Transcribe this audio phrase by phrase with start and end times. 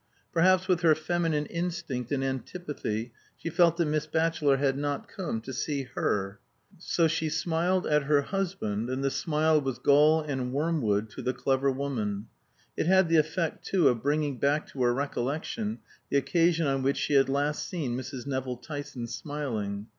[0.33, 5.41] Perhaps with her feminine instinct and antipathy, she felt that Miss Batchelor had not come
[5.41, 6.39] to see her.
[6.79, 11.35] So she smiled at her husband, and the smile was gall and wormwood to the
[11.35, 12.29] clever woman;
[12.75, 15.77] it had the effect, too, of bringing back to her recollection
[16.09, 18.25] the occasion on which she had last seen Mrs.
[18.25, 19.85] Nevill Tyson smiling.